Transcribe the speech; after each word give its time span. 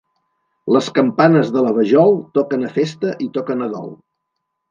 Les 0.75 0.87
campanes 0.95 1.51
de 1.57 1.63
la 1.65 1.73
Vajol 1.75 2.17
toquen 2.39 2.65
a 2.69 2.73
festa 2.79 3.13
i 3.27 3.31
toquen 3.39 3.61
a 3.67 3.71
dol. 3.77 3.93